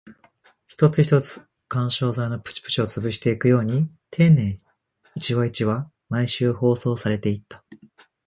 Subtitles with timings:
[0.65, 4.65] 一つ一つ、緩衝材のプチプチを潰していくように丁寧に、
[5.13, 7.63] 一話一話、毎週放送されていった